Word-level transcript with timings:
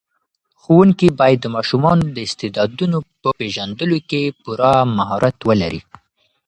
ښوونکي 0.61 1.07
باید 1.19 1.39
د 1.41 1.47
ماشومانو 1.55 2.05
د 2.15 2.17
استعدادونو 2.27 2.97
په 3.21 3.29
پېژندلو 3.39 3.97
کې 4.09 4.21
پوره 4.43 4.71
مهارت 4.97 5.37
ولري. 5.49 5.81